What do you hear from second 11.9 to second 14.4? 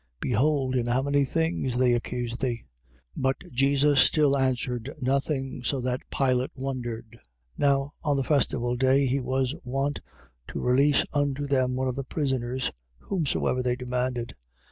the prisoners, whomsoever they demanded.